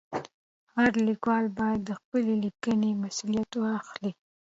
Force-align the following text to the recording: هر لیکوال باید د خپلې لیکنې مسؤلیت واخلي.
هر 0.73 0.91
لیکوال 1.07 1.45
باید 1.59 1.81
د 1.85 1.91
خپلې 2.01 2.33
لیکنې 2.43 2.89
مسؤلیت 3.03 3.51
واخلي. 3.57 4.11